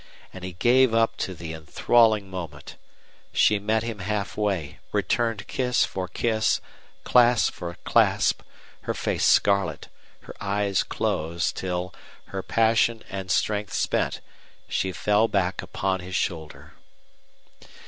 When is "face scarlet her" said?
8.95-10.33